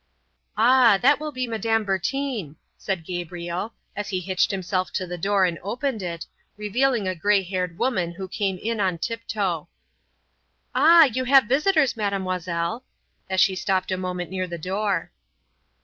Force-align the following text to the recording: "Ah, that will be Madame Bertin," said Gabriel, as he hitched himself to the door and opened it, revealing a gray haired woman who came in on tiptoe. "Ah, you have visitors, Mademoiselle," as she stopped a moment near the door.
"Ah, 0.57 0.97
that 0.99 1.19
will 1.19 1.31
be 1.31 1.45
Madame 1.45 1.83
Bertin," 1.83 2.55
said 2.75 3.05
Gabriel, 3.05 3.75
as 3.95 4.09
he 4.09 4.19
hitched 4.19 4.49
himself 4.49 4.91
to 4.93 5.05
the 5.05 5.15
door 5.15 5.45
and 5.45 5.59
opened 5.61 6.01
it, 6.01 6.25
revealing 6.57 7.07
a 7.07 7.13
gray 7.13 7.43
haired 7.43 7.77
woman 7.77 8.13
who 8.13 8.27
came 8.27 8.57
in 8.57 8.79
on 8.79 8.97
tiptoe. 8.97 9.67
"Ah, 10.73 11.03
you 11.03 11.25
have 11.25 11.43
visitors, 11.43 11.95
Mademoiselle," 11.95 12.83
as 13.29 13.39
she 13.39 13.55
stopped 13.55 13.91
a 13.91 13.95
moment 13.97 14.31
near 14.31 14.47
the 14.47 14.57
door. 14.57 15.11